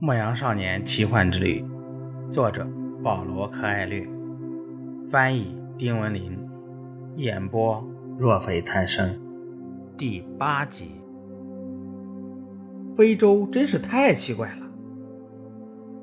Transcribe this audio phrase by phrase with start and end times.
[0.00, 1.64] 牧羊少年奇幻之旅，
[2.30, 2.64] 作者
[3.02, 4.08] 保罗·柯艾略，
[5.10, 6.38] 翻译丁文林，
[7.16, 7.84] 演播
[8.16, 9.20] 若非贪生。
[9.96, 11.02] 第八集。
[12.96, 14.68] 非洲真是太奇怪了，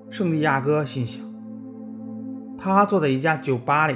[0.10, 1.24] 圣地亚哥心想。
[2.58, 3.96] 他坐在一家酒吧里，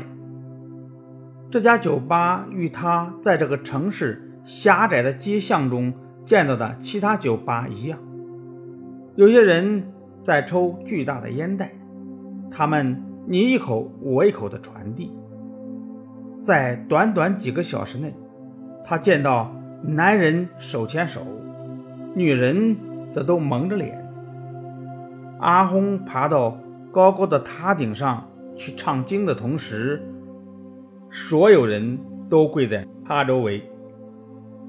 [1.51, 5.93] 这家酒吧与他在这个城市狭窄的街巷中
[6.23, 7.99] 见到的其他酒吧一样。
[9.15, 9.91] 有些人
[10.21, 11.71] 在抽巨大的烟袋，
[12.49, 15.11] 他们你一口我一口的传递。
[16.39, 18.13] 在短短几个小时内，
[18.83, 19.53] 他见到
[19.83, 21.21] 男人手牵手，
[22.15, 22.77] 女人
[23.11, 24.05] 则都蒙着脸。
[25.39, 26.57] 阿轰爬到
[26.91, 30.01] 高高的塔顶上去唱经的同时，
[31.11, 33.61] 所有人都跪在他周围，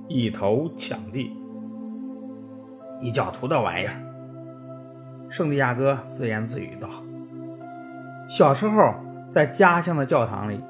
[0.09, 1.30] 一头抢地。
[3.01, 4.09] 异教徒的玩意儿。
[5.30, 6.89] 圣地亚哥自言自语道
[8.29, 8.93] ：“小时候
[9.30, 10.60] 在家乡的教堂里，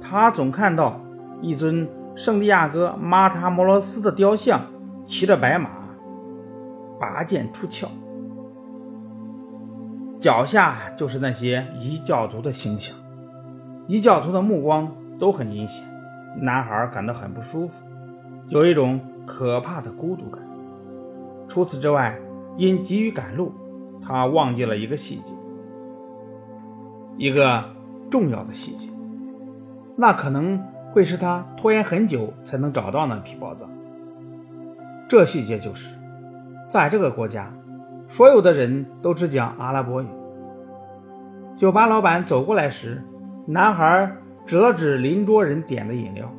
[0.00, 0.98] 他总看到
[1.42, 4.62] 一尊圣地亚哥马塔摩罗斯的雕像，
[5.04, 5.68] 骑着白马，
[6.98, 7.86] 拔剑出鞘，
[10.18, 12.96] 脚下就是那些异教徒的形象。
[13.88, 15.86] 异教徒的目光都很阴险，
[16.40, 17.74] 男孩感到很不舒服，
[18.48, 20.42] 有一种可怕的孤独感。
[21.46, 22.18] 除此之外，
[22.56, 23.52] 因急于赶路。”
[24.00, 25.34] 他忘记了一个细节，
[27.16, 27.64] 一个
[28.10, 28.90] 重要的细节，
[29.96, 33.68] 那可能会是他拖延很久才能找到那批宝藏。
[35.08, 35.96] 这细节就是，
[36.68, 37.52] 在这个国家，
[38.06, 40.06] 所有的人都只讲阿拉伯语。
[41.56, 43.02] 酒吧老板走过来时，
[43.46, 46.32] 男孩指了指邻桌人点的饮料，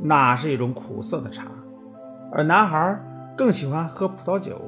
[0.00, 1.44] 那是一种苦涩的茶，
[2.32, 3.00] 而男孩
[3.36, 4.60] 更喜欢喝葡萄酒，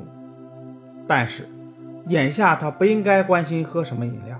[1.07, 1.47] 但是。
[2.09, 4.39] 眼下他不应该关心喝什么饮料，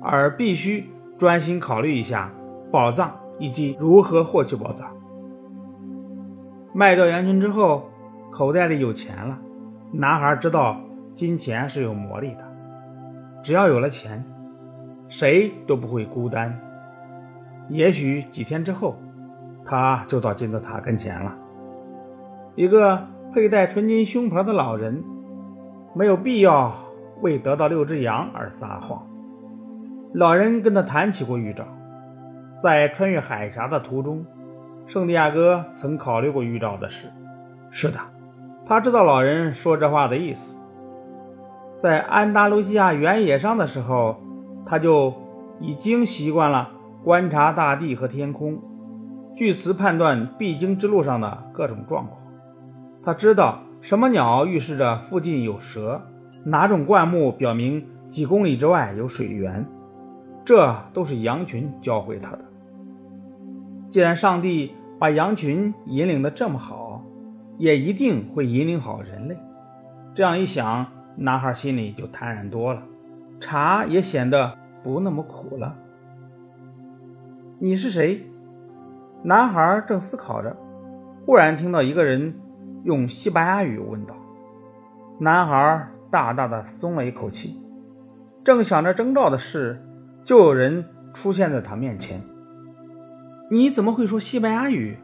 [0.00, 2.30] 而必须专心考虑一下
[2.70, 4.94] 宝藏以及如何获取宝藏。
[6.74, 7.88] 卖掉羊群之后，
[8.30, 9.40] 口袋里有钱了。
[9.90, 10.78] 男孩知道
[11.14, 12.44] 金钱是有魔力的，
[13.42, 14.22] 只要有了钱，
[15.08, 16.60] 谁都不会孤单。
[17.70, 18.96] 也许几天之后，
[19.64, 21.34] 他就到金字塔跟前了。
[22.54, 25.02] 一个佩戴纯金胸牌的老人，
[25.94, 26.74] 没有必要。
[27.20, 29.06] 为得到六只羊而撒谎。
[30.14, 31.64] 老人跟他谈起过预兆，
[32.60, 34.24] 在穿越海峡的途中，
[34.86, 37.08] 圣地亚哥曾考虑过预兆的事。
[37.70, 37.98] 是的，
[38.64, 40.56] 他知道老人说这话的意思。
[41.76, 44.16] 在安达卢西亚原野上的时候，
[44.64, 45.14] 他就
[45.60, 46.70] 已经习惯了
[47.04, 48.58] 观察大地和天空，
[49.36, 52.20] 据此判断必经之路上的各种状况。
[53.02, 56.00] 他知道什么鸟预示着附近有蛇。
[56.48, 59.66] 哪种灌木表明几公里之外有水源？
[60.46, 62.40] 这都是羊群教会他的。
[63.90, 67.04] 既然上帝把羊群引领的这么好，
[67.58, 69.36] 也一定会引领好人类。
[70.14, 72.82] 这样一想，男孩心里就坦然多了，
[73.38, 75.76] 茶也显得不那么苦了。
[77.58, 78.24] 你是谁？
[79.22, 80.56] 男孩正思考着，
[81.26, 82.34] 忽然听到一个人
[82.84, 84.14] 用西班牙语问道
[85.20, 87.60] ：“男孩。”大大的松了一口气，
[88.44, 89.84] 正想着征兆的事，
[90.24, 92.22] 就有人出现在他面前。
[93.50, 94.98] 你怎么会说西班牙语？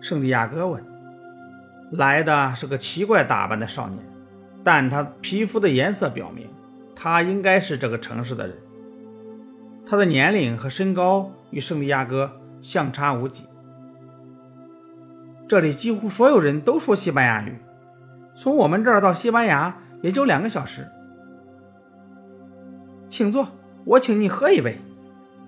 [0.00, 0.84] 圣地亚哥问。
[1.90, 3.98] 来的是个奇怪打扮的少年，
[4.62, 6.46] 但他皮肤的颜色表明
[6.94, 8.56] 他应该是这个城市的人。
[9.86, 13.46] 他的年龄和身高与圣地亚哥相差无几。
[15.48, 17.56] 这里几乎所有人都说西班牙语。
[18.40, 20.86] 从我们这儿到西班牙也就两个小时，
[23.08, 23.48] 请坐，
[23.84, 24.76] 我请你喝一杯，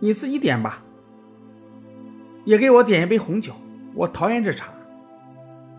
[0.01, 0.83] 你自己点吧。
[2.45, 3.53] 也给我点一杯红酒，
[3.95, 4.73] 我讨厌这茶。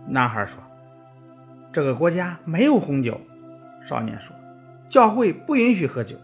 [0.08, 0.64] 男孩说
[1.74, 3.20] ：“这个国家没有红酒。”
[3.84, 4.34] 少年说
[4.88, 6.16] ：“教会不允许喝酒。”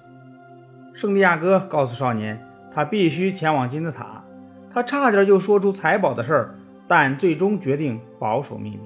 [0.95, 2.41] 圣地亚哥告诉少年，
[2.73, 4.23] 他必须前往金字塔。
[4.71, 6.55] 他差点就说出财宝的事儿，
[6.87, 8.79] 但最终决定保守秘密。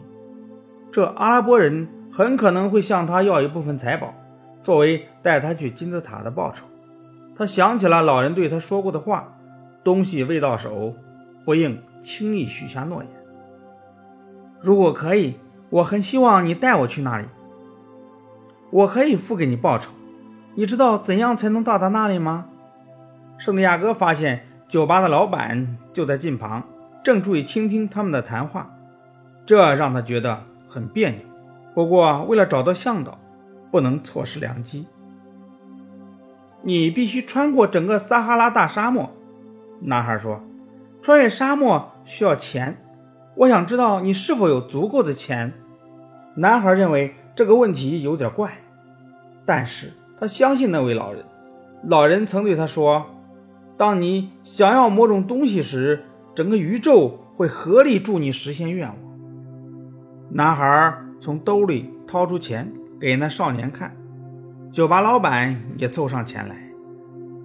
[0.94, 4.14] 这阿拉伯人很可能会向他要一部分财宝，
[4.62, 6.66] 作为带他去金字塔的报酬。
[7.36, 9.38] 他想起了老人对他说过的话
[9.84, 10.94] ：“东西未到手，
[11.46, 13.12] 不应轻易许下诺言。”
[14.60, 15.38] 如果可以，
[15.70, 17.26] 我很希望你带我去那里。
[18.70, 19.92] 我可以付给你报酬。
[20.56, 22.48] 你知道怎样才能到达那里吗？
[23.38, 26.64] 圣地亚哥发现酒吧的老板就在近旁，
[27.04, 28.70] 正注意倾听他们的谈话，
[29.46, 30.44] 这让他觉得。
[30.74, 31.20] 很别扭，
[31.74, 33.20] 不过为了找到向导，
[33.72, 34.86] 不能错失良机。
[36.64, 39.10] 你必须穿过整个撒哈拉大沙漠，
[39.80, 40.42] 男孩说。
[41.02, 42.78] 穿越沙漠需要钱，
[43.36, 45.52] 我想知道你是否有足够的钱。
[46.36, 48.60] 男孩认为这个问题有点怪，
[49.44, 51.26] 但是他相信那位老人。
[51.84, 53.08] 老人曾对他说
[53.76, 56.04] ：“当你想要某种东西时，
[56.36, 58.96] 整个宇宙会合力助你实现愿望。”
[60.30, 63.96] 男孩从兜里掏出钱给那少年看，
[64.72, 66.56] 酒吧老板也凑上前来，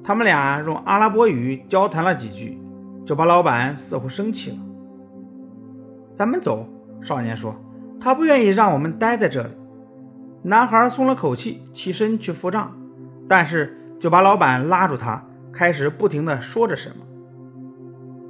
[0.03, 2.59] 他们俩用阿拉伯语交谈了几句。
[3.05, 4.57] 酒吧老板似乎生气了。
[6.15, 6.67] 咱们走，
[7.03, 7.55] 少年说，
[8.01, 9.51] 他不愿意让我们待在这里。
[10.43, 12.75] 男孩松了口气，起身去付账，
[13.29, 17.05] 但是酒吧老板拉住他，开始不停地说着什么。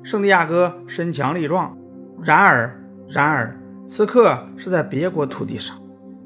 [0.02, 1.78] 圣地亚哥身强力壮，
[2.20, 5.76] 然而，然而，此刻是在别国土地上。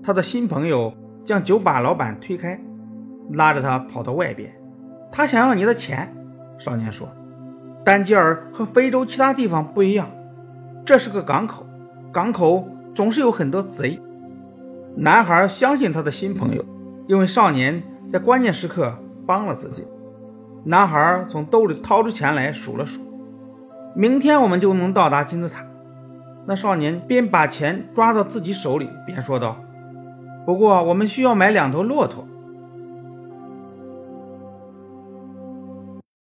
[0.02, 2.58] 他的新朋友将酒吧老板推开，
[3.32, 4.50] 拉着他跑到外边。
[5.12, 6.16] 他想要你的钱，
[6.58, 7.08] 少年说。
[7.84, 10.10] 丹吉尔和非洲其他地方不一样，
[10.84, 11.66] 这是个港口，
[12.12, 14.00] 港口总是有很多贼。
[14.96, 16.64] 男孩相信他的新朋友，
[17.06, 18.92] 因为少年在关键时刻
[19.26, 19.86] 帮了自己。
[20.64, 23.00] 男孩从兜里掏出钱来数了数，
[23.94, 25.64] 明天我们就能到达金字塔。
[26.50, 29.60] 那少年边把钱抓到自己手里，边说道
[30.44, 32.26] ：“不过我们需要买两头骆驼。”